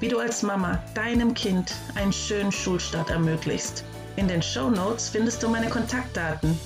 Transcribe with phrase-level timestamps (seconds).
[0.00, 3.84] wie du als Mama deinem Kind einen schönen Schulstart ermöglichst.
[4.16, 6.58] In den Show Notes findest du meine Kontaktdaten,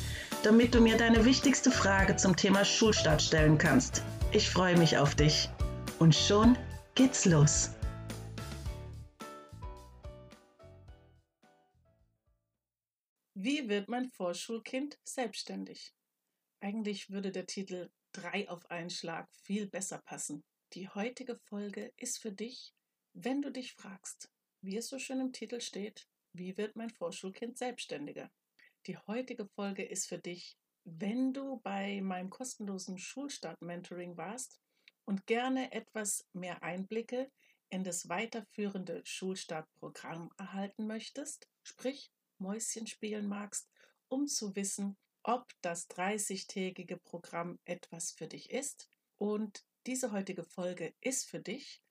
[0.43, 4.03] damit du mir deine wichtigste Frage zum Thema Schulstart stellen kannst.
[4.33, 5.49] Ich freue mich auf dich.
[5.99, 6.57] Und schon
[6.95, 7.71] geht's los.
[13.35, 15.95] Wie wird mein Vorschulkind selbstständig?
[16.61, 20.45] Eigentlich würde der Titel 3 auf einen Schlag viel besser passen.
[20.75, 22.75] Die heutige Folge ist für dich,
[23.13, 24.31] wenn du dich fragst,
[24.63, 28.31] wie es so schön im Titel steht, wie wird mein Vorschulkind selbstständiger?
[28.87, 34.61] Die heutige Folge ist für dich, wenn du bei meinem kostenlosen Schulstart-Mentoring warst
[35.05, 37.31] und gerne etwas mehr Einblicke
[37.69, 43.69] in das weiterführende Schulstartprogramm erhalten möchtest, sprich Mäuschen spielen magst,
[44.09, 48.89] um zu wissen, ob das 30-tägige Programm etwas für dich ist.
[49.19, 51.83] Und diese heutige Folge ist für dich,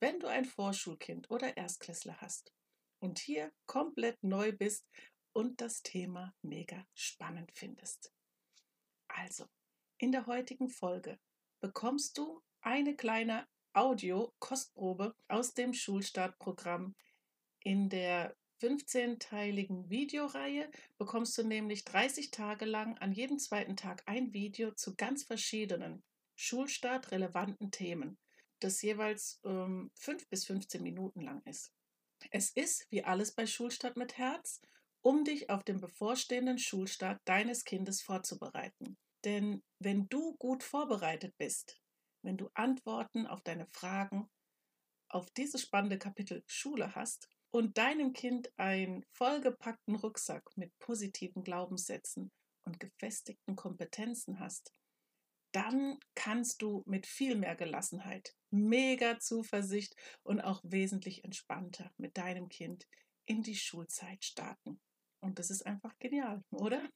[0.00, 2.52] wenn du ein Vorschulkind oder Erstklässler hast
[2.98, 4.86] und hier komplett neu bist
[5.32, 8.12] und das Thema mega spannend findest.
[9.08, 9.46] Also,
[9.98, 11.18] in der heutigen Folge
[11.60, 16.94] bekommst du eine kleine Audio-Kostprobe aus dem Schulstartprogramm.
[17.60, 24.32] In der 15-teiligen Videoreihe bekommst du nämlich 30 Tage lang an jedem zweiten Tag ein
[24.32, 26.02] Video zu ganz verschiedenen
[26.34, 28.18] Schulstart relevanten Themen
[28.60, 31.72] das jeweils ähm, 5 bis 15 Minuten lang ist.
[32.30, 34.60] Es ist, wie alles bei Schulstart mit Herz,
[35.02, 38.96] um dich auf den bevorstehenden Schulstart deines Kindes vorzubereiten.
[39.24, 41.80] Denn wenn du gut vorbereitet bist,
[42.22, 44.28] wenn du Antworten auf deine Fragen,
[45.08, 52.32] auf dieses spannende Kapitel Schule hast und deinem Kind einen vollgepackten Rucksack mit positiven Glaubenssätzen
[52.64, 54.72] und gefestigten Kompetenzen hast,
[55.56, 62.50] dann kannst du mit viel mehr Gelassenheit, mega Zuversicht und auch wesentlich entspannter mit deinem
[62.50, 62.86] Kind
[63.24, 64.78] in die Schulzeit starten.
[65.20, 66.86] Und das ist einfach genial, oder?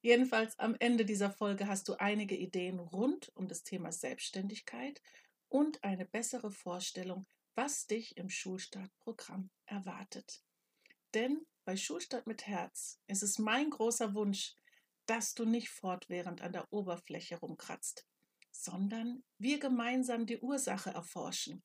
[0.00, 5.02] Jedenfalls am Ende dieser Folge hast du einige Ideen rund um das Thema Selbstständigkeit
[5.50, 10.42] und eine bessere Vorstellung, was dich im Schulstartprogramm erwartet.
[11.12, 14.54] Denn bei Schulstart mit Herz ist es mein großer Wunsch,
[15.08, 18.06] dass du nicht fortwährend an der Oberfläche rumkratzt,
[18.50, 21.62] sondern wir gemeinsam die Ursache erforschen.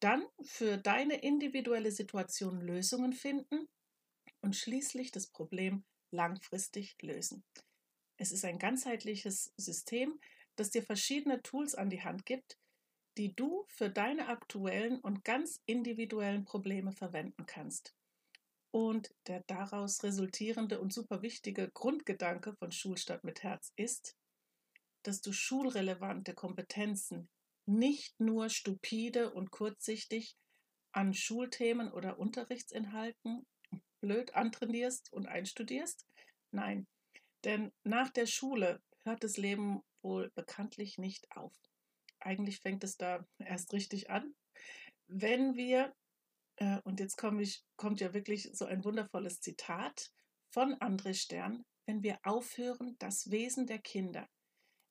[0.00, 3.68] Dann für deine individuelle Situation Lösungen finden
[4.40, 7.44] und schließlich das Problem langfristig lösen.
[8.16, 10.20] Es ist ein ganzheitliches System,
[10.56, 12.58] das dir verschiedene Tools an die Hand gibt,
[13.18, 17.94] die du für deine aktuellen und ganz individuellen Probleme verwenden kannst.
[18.72, 24.16] Und der daraus resultierende und super wichtige Grundgedanke von Schulstadt mit Herz ist,
[25.02, 27.28] dass du schulrelevante Kompetenzen
[27.66, 30.36] nicht nur stupide und kurzsichtig
[30.92, 33.46] an Schulthemen oder Unterrichtsinhalten
[34.00, 36.06] blöd antrainierst und einstudierst.
[36.50, 36.86] Nein,
[37.44, 41.54] denn nach der Schule hört das Leben wohl bekanntlich nicht auf.
[42.20, 44.34] Eigentlich fängt es da erst richtig an,
[45.08, 45.94] wenn wir
[46.84, 50.10] und jetzt komm ich, kommt ja wirklich so ein wundervolles Zitat
[50.50, 54.28] von André Stern, wenn wir aufhören, das Wesen der Kinder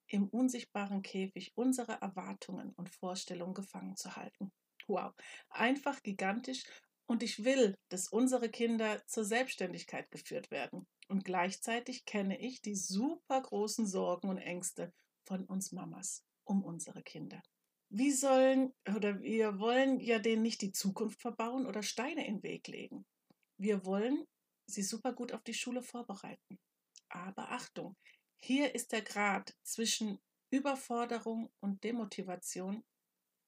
[0.08, 4.52] im unsichtbaren Käfig unserer Erwartungen und Vorstellungen gefangen zu halten.
[4.88, 5.14] Wow,
[5.50, 6.64] einfach gigantisch
[7.06, 10.88] und ich will, dass unsere Kinder zur Selbstständigkeit geführt werden.
[11.08, 14.94] Und gleichzeitig kenne ich die super großen Sorgen und Ängste
[15.26, 17.42] von uns Mamas um unsere Kinder.
[17.94, 22.44] Wie sollen oder wir wollen ja denen nicht die Zukunft verbauen oder Steine in den
[22.44, 23.06] Weg legen.
[23.58, 24.26] Wir wollen
[24.66, 26.58] sie super gut auf die Schule vorbereiten.
[27.10, 27.98] Aber Achtung,
[28.40, 30.20] hier ist der Grad zwischen
[30.52, 32.82] Überforderung und Demotivation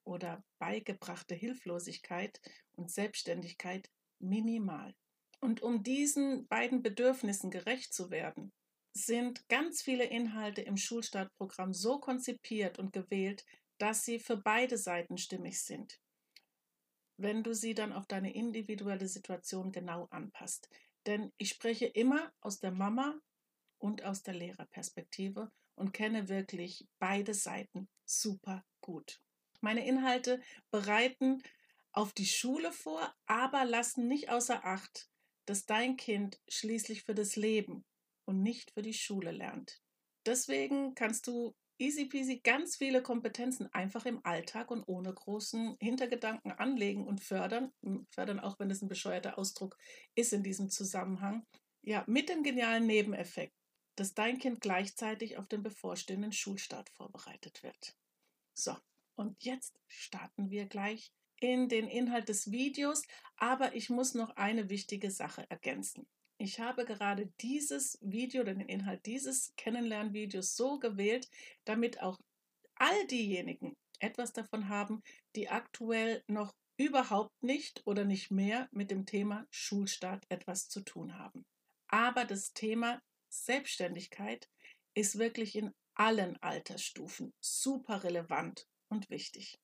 [0.05, 2.41] oder beigebrachte Hilflosigkeit
[2.73, 4.93] und Selbstständigkeit minimal.
[5.39, 8.51] Und um diesen beiden Bedürfnissen gerecht zu werden,
[8.93, 13.45] sind ganz viele Inhalte im Schulstartprogramm so konzipiert und gewählt,
[13.83, 15.99] dass sie für beide Seiten stimmig sind,
[17.17, 20.69] wenn du sie dann auf deine individuelle Situation genau anpasst.
[21.05, 23.19] Denn ich spreche immer aus der Mama
[23.79, 29.19] und aus der Lehrerperspektive und kenne wirklich beide Seiten super gut.
[29.59, 30.41] Meine Inhalte
[30.71, 31.43] bereiten
[31.91, 35.09] auf die Schule vor, aber lassen nicht außer Acht,
[35.43, 37.83] dass dein Kind schließlich für das Leben
[38.23, 39.81] und nicht für die Schule lernt.
[40.25, 41.53] Deswegen kannst du
[41.83, 47.73] easy peasy ganz viele Kompetenzen einfach im Alltag und ohne großen Hintergedanken anlegen und fördern.
[48.09, 49.77] Fördern, auch wenn es ein bescheuerter Ausdruck
[50.15, 51.45] ist in diesem Zusammenhang.
[51.81, 53.53] Ja, mit dem genialen Nebeneffekt,
[53.95, 57.97] dass dein Kind gleichzeitig auf den bevorstehenden Schulstart vorbereitet wird.
[58.53, 58.75] So,
[59.15, 63.03] und jetzt starten wir gleich in den Inhalt des Videos,
[63.35, 66.07] aber ich muss noch eine wichtige Sache ergänzen.
[66.43, 71.29] Ich habe gerade dieses Video, den Inhalt dieses Kennenlernvideos so gewählt,
[71.63, 72.19] damit auch
[72.75, 75.01] all diejenigen etwas davon haben,
[75.37, 81.17] die aktuell noch überhaupt nicht oder nicht mehr mit dem Thema Schulstart etwas zu tun
[81.17, 81.45] haben.
[81.87, 84.49] Aber das Thema Selbstständigkeit
[84.95, 89.57] ist wirklich in allen Altersstufen super relevant und wichtig.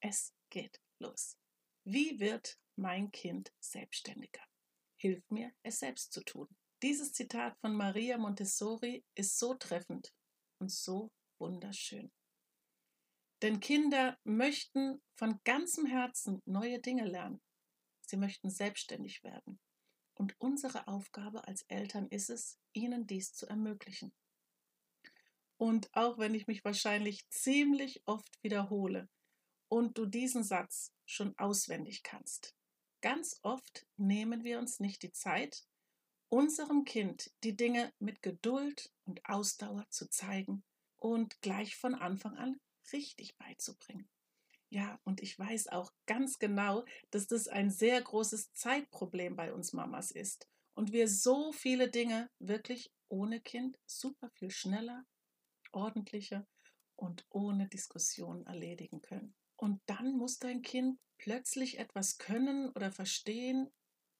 [0.00, 1.38] Es geht los.
[1.84, 4.42] Wie wird mein Kind selbstständiger?
[4.98, 6.48] Hilf mir, es selbst zu tun.
[6.82, 10.12] Dieses Zitat von Maria Montessori ist so treffend
[10.58, 12.10] und so wunderschön.
[13.42, 17.40] Denn Kinder möchten von ganzem Herzen neue Dinge lernen.
[18.06, 19.60] Sie möchten selbstständig werden.
[20.14, 24.14] Und unsere Aufgabe als Eltern ist es, ihnen dies zu ermöglichen.
[25.58, 29.08] Und auch wenn ich mich wahrscheinlich ziemlich oft wiederhole
[29.68, 32.55] und du diesen Satz schon auswendig kannst,
[33.06, 35.64] ganz oft nehmen wir uns nicht die Zeit,
[36.28, 40.64] unserem Kind die Dinge mit Geduld und Ausdauer zu zeigen
[40.96, 42.60] und gleich von Anfang an
[42.92, 44.08] richtig beizubringen.
[44.70, 49.72] Ja, und ich weiß auch ganz genau, dass das ein sehr großes Zeitproblem bei uns
[49.72, 55.06] Mamas ist und wir so viele Dinge wirklich ohne Kind super viel schneller,
[55.70, 56.44] ordentlicher
[56.96, 59.36] und ohne Diskussion erledigen können.
[59.54, 63.70] Und dann muss dein Kind plötzlich etwas können oder verstehen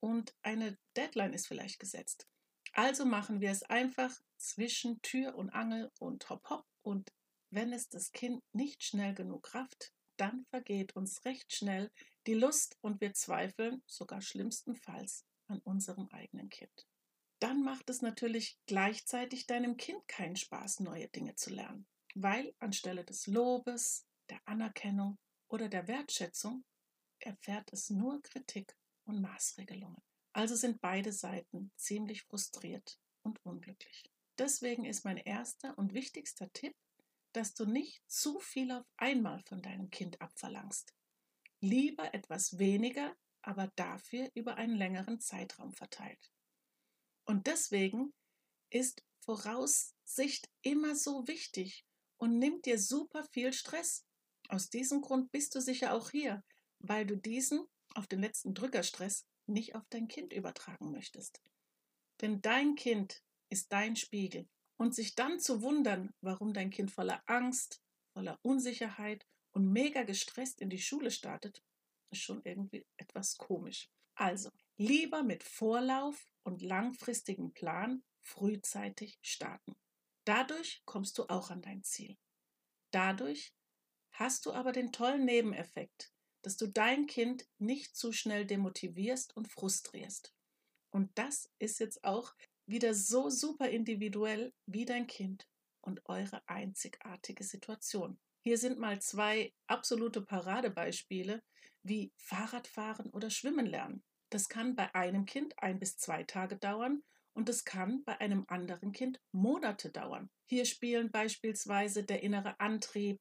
[0.00, 2.28] und eine Deadline ist vielleicht gesetzt.
[2.72, 7.12] Also machen wir es einfach zwischen Tür und Angel und hopp hopp und
[7.50, 11.90] wenn es das Kind nicht schnell genug rafft, dann vergeht uns recht schnell
[12.26, 16.87] die Lust und wir zweifeln sogar schlimmstenfalls an unserem eigenen Kind.
[17.38, 23.04] Dann macht es natürlich gleichzeitig deinem Kind keinen Spaß, neue Dinge zu lernen, weil anstelle
[23.04, 25.19] des Lobes, der Anerkennung
[25.49, 26.64] oder der Wertschätzung
[27.20, 30.02] erfährt es nur Kritik und Maßregelungen.
[30.32, 34.04] Also sind beide Seiten ziemlich frustriert und unglücklich.
[34.38, 36.74] Deswegen ist mein erster und wichtigster Tipp,
[37.32, 40.94] dass du nicht zu viel auf einmal von deinem Kind abverlangst.
[41.60, 46.32] Lieber etwas weniger, aber dafür über einen längeren Zeitraum verteilt.
[47.24, 48.12] Und deswegen
[48.70, 51.84] ist Voraussicht immer so wichtig
[52.18, 54.04] und nimmt dir super viel Stress.
[54.48, 56.44] Aus diesem Grund bist du sicher auch hier,
[56.88, 61.40] weil du diesen auf den letzten Drückerstress nicht auf dein Kind übertragen möchtest.
[62.20, 64.48] Denn dein Kind ist dein Spiegel.
[64.78, 70.60] Und sich dann zu wundern, warum dein Kind voller Angst, voller Unsicherheit und mega gestresst
[70.60, 71.62] in die Schule startet,
[72.10, 73.88] ist schon irgendwie etwas komisch.
[74.14, 79.76] Also, lieber mit Vorlauf und langfristigem Plan frühzeitig starten.
[80.24, 82.18] Dadurch kommst du auch an dein Ziel.
[82.90, 83.54] Dadurch
[84.12, 86.12] hast du aber den tollen Nebeneffekt,
[86.46, 90.32] dass du dein Kind nicht zu schnell demotivierst und frustrierst.
[90.90, 95.49] Und das ist jetzt auch wieder so super individuell wie dein Kind
[95.80, 98.20] und eure einzigartige Situation.
[98.44, 101.42] Hier sind mal zwei absolute Paradebeispiele,
[101.82, 104.04] wie Fahrradfahren oder Schwimmen lernen.
[104.30, 108.44] Das kann bei einem Kind ein bis zwei Tage dauern und es kann bei einem
[108.47, 110.30] anderen Kind Monate dauern.
[110.44, 113.20] Hier spielen beispielsweise der innere Antrieb,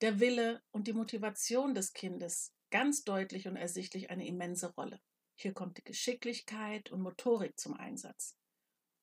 [0.00, 5.00] der Wille und die Motivation des Kindes ganz deutlich und ersichtlich eine immense Rolle.
[5.36, 8.36] Hier kommt die Geschicklichkeit und Motorik zum Einsatz.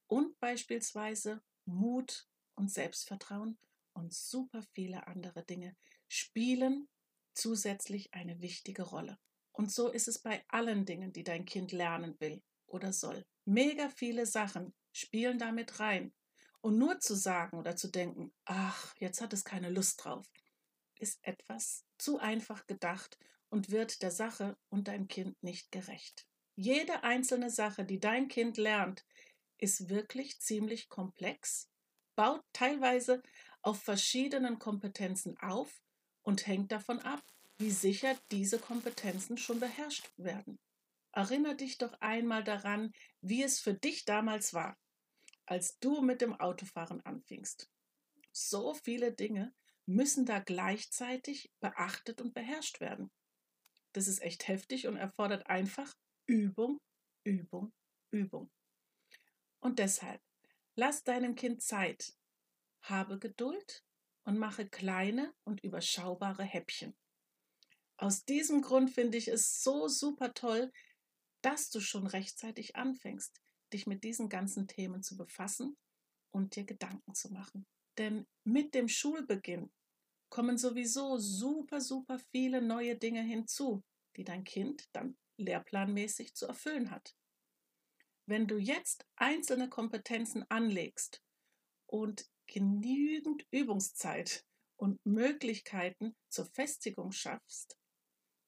[0.07, 3.57] Und beispielsweise Mut und Selbstvertrauen
[3.93, 5.77] und super viele andere Dinge
[6.09, 6.89] spielen
[7.33, 9.17] zusätzlich eine wichtige Rolle.
[9.53, 13.25] Und so ist es bei allen Dingen, die dein Kind lernen will oder soll.
[13.45, 16.11] Mega viele Sachen spielen damit rein.
[16.59, 20.29] Und nur zu sagen oder zu denken, ach, jetzt hat es keine Lust drauf,
[20.99, 23.17] ist etwas zu einfach gedacht
[23.51, 26.25] und wird der Sache und deinem Kind nicht gerecht.
[26.55, 29.05] Jede einzelne Sache, die dein Kind lernt,
[29.57, 31.69] ist wirklich ziemlich komplex,
[32.15, 33.21] baut teilweise
[33.61, 35.81] auf verschiedenen Kompetenzen auf
[36.23, 37.21] und hängt davon ab,
[37.57, 40.57] wie sicher diese Kompetenzen schon beherrscht werden.
[41.11, 44.77] Erinnere dich doch einmal daran, wie es für dich damals war,
[45.45, 47.69] als du mit dem Autofahren anfingst.
[48.31, 49.53] So viele Dinge
[49.85, 53.11] müssen da gleichzeitig beachtet und beherrscht werden.
[53.93, 55.93] Das ist echt heftig und erfordert einfach
[56.27, 56.79] Übung,
[57.23, 57.71] Übung,
[58.11, 58.49] Übung.
[59.59, 60.21] Und deshalb,
[60.75, 62.17] lass deinem Kind Zeit,
[62.81, 63.83] habe Geduld
[64.23, 66.95] und mache kleine und überschaubare Häppchen.
[67.97, 70.71] Aus diesem Grund finde ich es so super toll,
[71.43, 73.41] dass du schon rechtzeitig anfängst,
[73.73, 75.77] dich mit diesen ganzen Themen zu befassen
[76.31, 77.67] und dir Gedanken zu machen.
[77.97, 79.71] Denn mit dem Schulbeginn
[80.31, 83.83] kommen sowieso super, super viele neue Dinge hinzu,
[84.15, 87.15] die dein Kind dann lehrplanmäßig zu erfüllen hat.
[88.25, 91.21] Wenn du jetzt einzelne Kompetenzen anlegst
[91.85, 94.45] und genügend Übungszeit
[94.77, 97.77] und Möglichkeiten zur Festigung schaffst,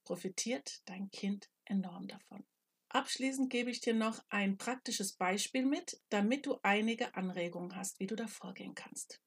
[0.06, 2.46] profitiert dein Kind enorm davon.
[2.90, 8.08] Abschließend gebe ich dir noch ein praktisches Beispiel mit, damit du einige Anregungen hast, wie
[8.08, 9.20] du da vorgehen kannst.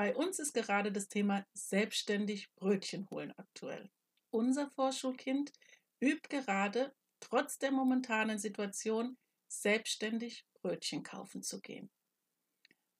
[0.00, 3.90] Bei uns ist gerade das Thema selbstständig Brötchen holen aktuell.
[4.30, 5.52] Unser Vorschulkind
[6.00, 11.90] übt gerade trotz der momentanen Situation selbstständig Brötchen kaufen zu gehen.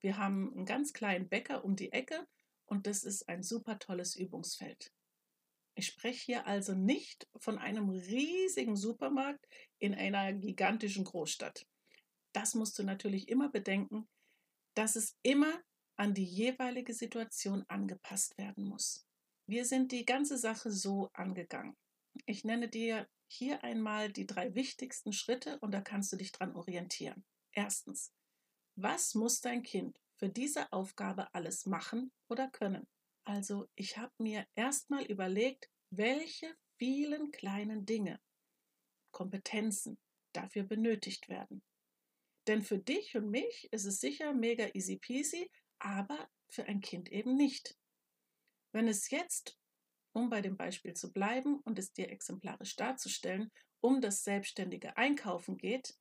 [0.01, 2.29] Wir haben einen ganz kleinen Bäcker um die Ecke
[2.67, 4.93] und das ist ein super tolles Übungsfeld.
[5.75, 11.67] Ich spreche hier also nicht von einem riesigen Supermarkt in einer gigantischen Großstadt.
[12.33, 14.07] Das musst du natürlich immer bedenken,
[14.75, 15.63] dass es immer
[16.01, 19.07] an die jeweilige Situation angepasst werden muss.
[19.47, 21.77] Wir sind die ganze Sache so angegangen.
[22.25, 26.57] Ich nenne dir hier einmal die drei wichtigsten Schritte und da kannst du dich dran
[26.57, 27.23] orientieren.
[27.53, 28.15] Erstens,
[28.77, 32.87] was muss dein Kind für diese Aufgabe alles machen oder können?
[33.27, 38.19] Also, ich habe mir erstmal überlegt, welche vielen kleinen Dinge,
[39.13, 39.99] Kompetenzen
[40.33, 41.63] dafür benötigt werden.
[42.47, 45.51] Denn für dich und mich ist es sicher mega easy peasy,
[45.81, 47.77] aber für ein Kind eben nicht.
[48.73, 49.59] Wenn es jetzt,
[50.13, 55.57] um bei dem Beispiel zu bleiben und es dir exemplarisch darzustellen, um das selbstständige Einkaufen
[55.57, 55.95] geht,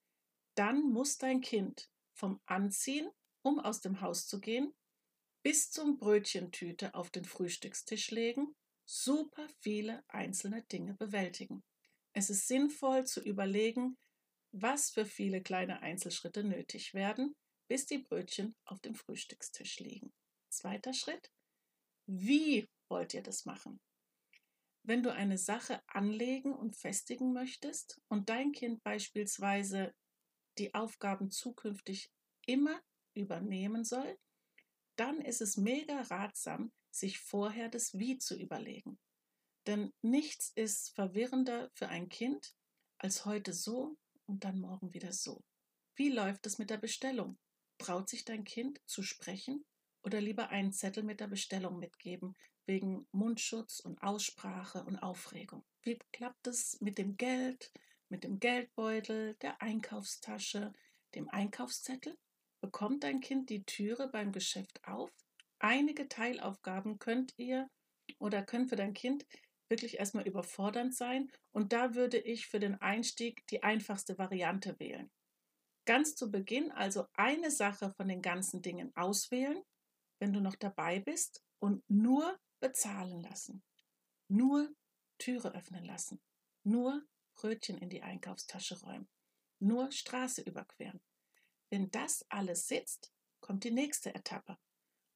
[0.55, 3.09] dann muss dein Kind vom Anziehen,
[3.41, 4.73] um aus dem Haus zu gehen,
[5.43, 8.53] bis zum Brötchentüte auf den Frühstückstisch legen,
[8.85, 11.63] super viele einzelne Dinge bewältigen.
[12.13, 13.97] Es ist sinnvoll zu überlegen,
[14.51, 17.35] was für viele kleine Einzelschritte nötig werden,
[17.69, 20.11] bis die Brötchen auf dem Frühstückstisch liegen.
[20.49, 21.31] Zweiter Schritt.
[22.07, 23.79] Wie wollt ihr das machen?
[24.83, 29.93] Wenn du eine Sache anlegen und festigen möchtest und dein Kind beispielsweise
[30.57, 32.11] die Aufgaben zukünftig
[32.47, 32.81] immer
[33.13, 34.17] übernehmen soll,
[34.95, 38.97] dann ist es mega ratsam, sich vorher das Wie zu überlegen.
[39.67, 42.55] Denn nichts ist verwirrender für ein Kind
[42.97, 43.95] als heute so
[44.25, 45.43] und dann morgen wieder so.
[45.95, 47.37] Wie läuft es mit der Bestellung?
[47.79, 49.65] Traut sich dein Kind zu sprechen
[50.03, 55.63] oder lieber einen Zettel mit der Bestellung mitgeben, wegen Mundschutz und Aussprache und Aufregung?
[55.81, 57.71] Wie klappt es mit dem Geld,
[58.09, 60.73] mit dem Geldbeutel, der Einkaufstasche,
[61.15, 62.17] dem Einkaufszettel?
[62.61, 65.09] Bekommt dein Kind die Türe beim Geschäft auf?
[65.59, 67.69] Einige Teilaufgaben könnt ihr
[68.19, 69.25] oder können für dein Kind
[69.69, 75.09] wirklich erstmal überfordernd sein und da würde ich für den Einstieg die einfachste Variante wählen
[75.89, 79.59] ganz zu Beginn also eine Sache von den ganzen Dingen auswählen,
[80.19, 83.63] wenn du noch dabei bist, und nur bezahlen lassen.
[84.27, 84.71] Nur
[85.17, 86.21] Türe öffnen lassen.
[86.63, 87.03] Nur
[87.33, 89.09] Brötchen in die Einkaufstasche räumen.
[89.57, 91.01] Nur Straße überqueren.
[91.71, 94.59] Wenn das alles sitzt, kommt die nächste Etappe.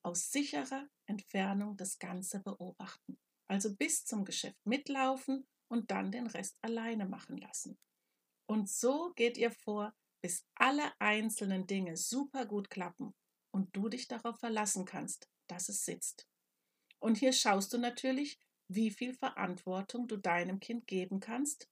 [0.01, 3.20] Aus sicherer Entfernung das Ganze beobachten.
[3.48, 7.77] Also bis zum Geschäft mitlaufen und dann den Rest alleine machen lassen.
[8.48, 13.13] Und so geht ihr vor, bis alle einzelnen Dinge super gut klappen
[13.51, 16.27] und du dich darauf verlassen kannst, dass es sitzt.
[17.00, 18.39] Und hier schaust du natürlich,
[18.70, 21.70] wie viel Verantwortung du deinem Kind geben kannst.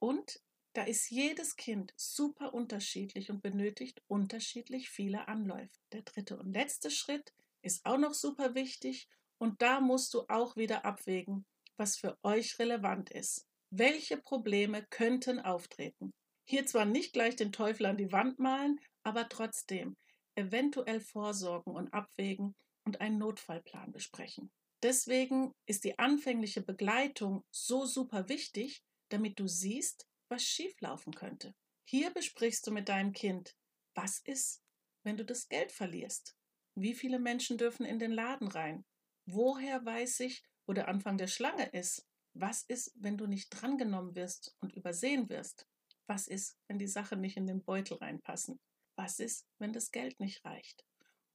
[0.00, 0.42] Und
[0.72, 5.78] da ist jedes Kind super unterschiedlich und benötigt unterschiedlich viele Anläufe.
[5.92, 7.32] Der dritte und letzte Schritt
[7.62, 9.08] ist auch noch super wichtig
[9.38, 13.46] und da musst du auch wieder abwägen, was für euch relevant ist.
[13.70, 16.12] Welche Probleme könnten auftreten?
[16.50, 19.96] Hier zwar nicht gleich den Teufel an die Wand malen, aber trotzdem
[20.34, 22.54] eventuell vorsorgen und abwägen
[22.86, 24.50] und einen Notfallplan besprechen.
[24.82, 31.54] Deswegen ist die anfängliche Begleitung so super wichtig, damit du siehst, was schieflaufen könnte.
[31.84, 33.54] Hier besprichst du mit deinem Kind,
[33.94, 34.62] was ist,
[35.02, 36.34] wenn du das Geld verlierst?
[36.74, 38.86] Wie viele Menschen dürfen in den Laden rein?
[39.26, 42.06] Woher weiß ich, wo der Anfang der Schlange ist?
[42.32, 45.66] Was ist, wenn du nicht drangenommen wirst und übersehen wirst?
[46.08, 48.58] Was ist, wenn die Sachen nicht in den Beutel reinpassen?
[48.96, 50.84] Was ist, wenn das Geld nicht reicht?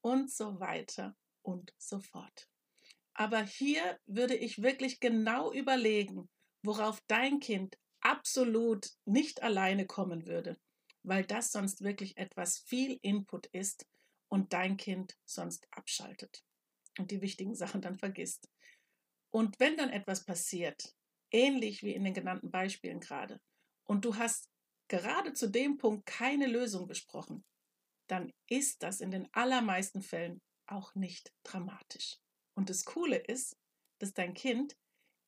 [0.02, 2.50] Und so weiter und so fort.
[3.14, 6.28] Aber hier würde ich wirklich genau überlegen,
[6.64, 10.58] worauf dein Kind absolut nicht alleine kommen würde.
[11.04, 13.86] weil das sonst wirklich etwas viel Input ist
[14.30, 16.44] und dein Kind sonst abschaltet
[16.98, 18.50] und die wichtigen Sachen dann vergisst.
[19.30, 20.96] Und wenn dann etwas passiert,
[21.32, 23.40] ähnlich wie in den genannten Beispielen gerade,
[23.86, 24.50] und du hast
[24.94, 27.44] gerade zu dem Punkt keine Lösung besprochen,
[28.08, 32.20] dann ist das in den allermeisten Fällen auch nicht dramatisch.
[32.56, 33.58] Und das Coole ist,
[33.98, 34.78] dass dein Kind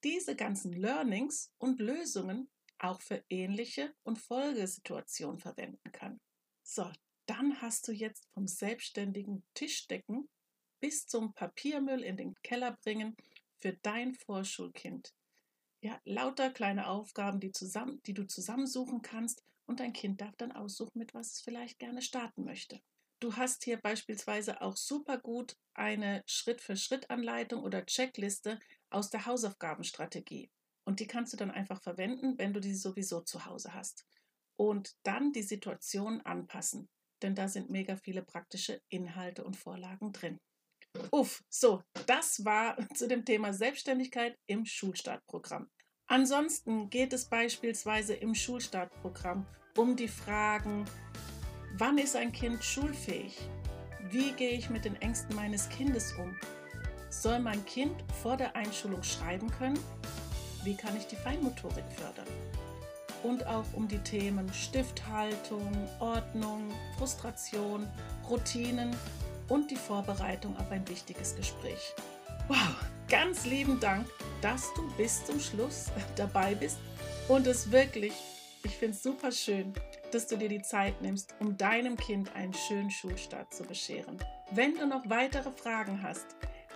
[0.04, 6.20] diese ganzen Learnings und Lösungen auch für ähnliche und Folgesituationen verwenden kann.
[6.62, 6.92] So,
[7.26, 10.30] dann hast du jetzt vom selbstständigen Tischdecken
[10.80, 13.16] bis zum Papiermüll in den Keller bringen
[13.58, 15.12] für dein Vorschulkind.
[15.82, 20.52] Ja, lauter kleine Aufgaben, die, zusammen, die du zusammensuchen kannst und dein Kind darf dann
[20.52, 22.82] aussuchen, mit was es vielleicht gerne starten möchte.
[23.20, 30.52] Du hast hier beispielsweise auch super gut eine Schritt-für-Schritt-Anleitung oder Checkliste aus der Hausaufgabenstrategie.
[30.86, 34.06] Und die kannst du dann einfach verwenden, wenn du die sowieso zu Hause hast.
[34.58, 36.90] Und dann die Situation anpassen,
[37.22, 40.40] denn da sind mega viele praktische Inhalte und Vorlagen drin.
[41.12, 45.70] Uff, so, das war zu dem Thema Selbstständigkeit im Schulstartprogramm.
[46.08, 49.46] Ansonsten geht es beispielsweise im Schulstartprogramm
[49.76, 50.86] um die Fragen,
[51.78, 53.38] wann ist ein Kind schulfähig?
[54.12, 56.36] Wie gehe ich mit den Ängsten meines Kindes um?
[57.10, 59.80] Soll mein Kind vor der Einschulung schreiben können?
[60.64, 62.28] Wie kann ich die Feinmotorik fördern?
[63.24, 67.88] Und auch um die Themen Stifthaltung, Ordnung, Frustration,
[68.30, 68.96] Routinen
[69.50, 71.96] und die Vorbereitung auf ein wichtiges Gespräch.
[72.48, 72.76] Wow,
[73.10, 74.08] ganz lieben Dank,
[74.46, 76.78] dass du bis zum Schluss dabei bist
[77.28, 78.14] und es wirklich,
[78.64, 79.74] ich finde es super schön,
[80.12, 84.20] dass du dir die Zeit nimmst, um deinem Kind einen schönen Schulstart zu bescheren.
[84.52, 86.28] Wenn du noch weitere Fragen hast,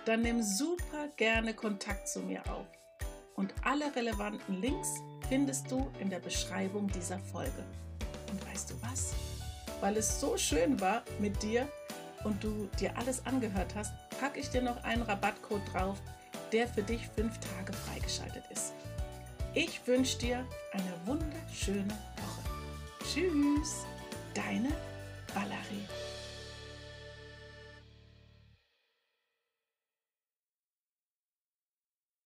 [0.04, 2.66] dann nimm super gerne Kontakt zu mir auf.
[3.36, 4.88] Und alle relevanten Links
[5.28, 7.64] findest du in der Beschreibung dieser Folge.
[8.32, 9.14] Und weißt du was?
[9.80, 11.68] Weil es so schön war mit dir
[12.24, 16.02] und du dir alles angehört hast, packe ich dir noch einen Rabattcode drauf,
[16.52, 18.72] der für dich fünf Tage freigeschaltet ist.
[19.54, 23.04] Ich wünsche dir eine wunderschöne Woche.
[23.04, 23.84] Tschüss,
[24.34, 24.70] deine
[25.34, 25.86] Valerie.